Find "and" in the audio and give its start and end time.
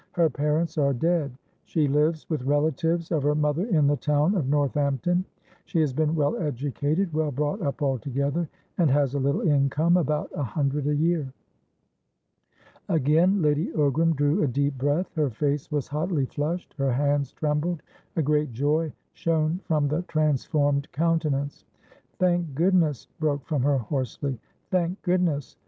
8.79-8.89